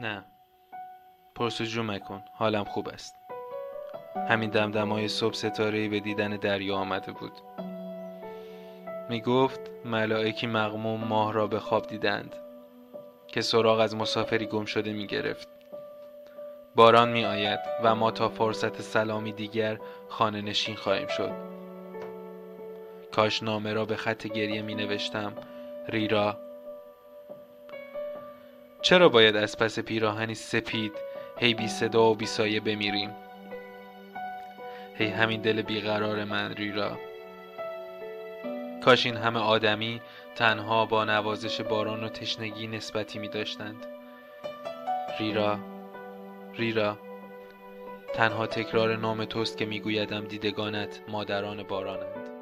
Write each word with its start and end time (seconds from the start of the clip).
نه. 0.00 0.24
پرسجو 1.34 1.82
مکن 1.82 2.22
حالم 2.32 2.64
خوب 2.64 2.88
است. 2.88 3.14
همین 4.28 4.50
دمدمای 4.50 5.08
صبح 5.08 5.34
ستاره 5.34 5.88
به 5.88 6.00
دیدن 6.00 6.36
دریا 6.36 6.76
آمده 6.76 7.12
بود. 7.12 7.32
می 9.08 9.20
گفت 9.20 9.60
ملائکی 9.84 10.46
مغموم 10.46 11.04
ماه 11.04 11.32
را 11.32 11.46
به 11.46 11.60
خواب 11.60 11.86
دیدند 11.86 12.36
که 13.26 13.40
سراغ 13.40 13.80
از 13.80 13.96
مسافری 13.96 14.46
گم 14.46 14.64
شده 14.64 14.92
می 14.92 15.06
گرفت 15.06 15.48
باران 16.74 17.08
می 17.08 17.24
آید 17.24 17.60
و 17.82 17.94
ما 17.94 18.10
تا 18.10 18.28
فرصت 18.28 18.80
سلامی 18.80 19.32
دیگر 19.32 19.78
خانه 20.08 20.40
نشین 20.40 20.76
خواهیم 20.76 21.08
شد. 21.08 21.32
کاش 23.12 23.42
نامه 23.42 23.72
را 23.72 23.84
به 23.84 23.96
خط 23.96 24.26
گریه 24.26 24.62
می 24.62 24.74
نوشتم 24.74 25.32
ریرا 25.88 26.47
چرا 28.82 29.08
باید 29.08 29.36
از 29.36 29.58
پس 29.58 29.78
پیراهنی 29.78 30.34
سپید 30.34 30.92
هی 31.36 31.54
بی 31.54 31.68
صدا 31.68 32.10
و 32.10 32.14
بی 32.14 32.26
سایه 32.26 32.60
بمیریم؟ 32.60 33.10
هی 34.94 35.06
همین 35.06 35.40
دل 35.40 35.62
بیقرار 35.62 36.24
من 36.24 36.54
ریرا 36.54 36.98
کاش 38.84 39.06
این 39.06 39.16
همه 39.16 39.40
آدمی 39.40 40.00
تنها 40.34 40.86
با 40.86 41.04
نوازش 41.04 41.60
باران 41.60 42.04
و 42.04 42.08
تشنگی 42.08 42.66
نسبتی 42.66 43.18
می 43.18 43.28
داشتند. 43.28 43.86
ریرا 45.18 45.58
ریرا 46.54 46.98
تنها 48.14 48.46
تکرار 48.46 48.96
نام 48.96 49.24
توست 49.24 49.58
که 49.58 49.66
میگویدم 49.66 50.24
دیدگانت 50.24 51.00
مادران 51.08 51.62
بارانند. 51.62 52.37